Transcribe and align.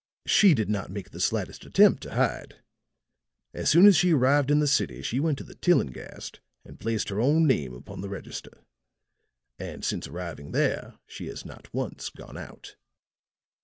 She 0.25 0.55
did 0.55 0.67
not 0.67 0.89
make 0.89 1.11
the 1.11 1.19
slightest 1.19 1.63
attempt 1.63 2.01
to 2.01 2.15
hide. 2.15 2.55
As 3.53 3.69
soon 3.69 3.85
as 3.85 3.95
she 3.95 4.13
arrived 4.15 4.49
in 4.49 4.57
the 4.57 4.65
city 4.65 5.03
she 5.03 5.19
went 5.19 5.37
to 5.37 5.43
the 5.43 5.53
Tillinghast 5.53 6.39
and 6.65 6.79
placed 6.79 7.09
her 7.09 7.21
own 7.21 7.45
name 7.45 7.75
upon 7.75 8.01
the 8.01 8.09
register. 8.09 8.63
And 9.59 9.85
since 9.85 10.07
arriving 10.07 10.53
there 10.53 10.97
she 11.05 11.27
has 11.27 11.45
not 11.45 11.71
once 11.71 12.09
gone 12.09 12.35
out." 12.35 12.77